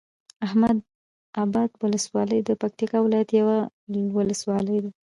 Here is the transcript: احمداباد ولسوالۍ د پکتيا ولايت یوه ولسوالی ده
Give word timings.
احمداباد 0.45 1.69
ولسوالۍ 1.83 2.39
د 2.43 2.49
پکتيا 2.61 2.97
ولايت 3.03 3.29
یوه 3.39 3.57
ولسوالی 4.17 4.77
ده 4.83 4.89